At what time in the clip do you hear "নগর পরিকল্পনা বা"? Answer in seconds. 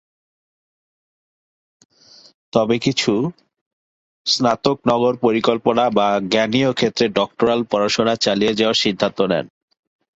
4.87-6.07